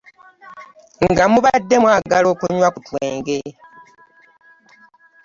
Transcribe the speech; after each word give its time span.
Nga 1.09 1.23
mubadde 1.31 1.75
mwagala 1.83 2.27
okunywa 2.33 2.67
ku 2.73 2.79
twenge. 2.85 3.37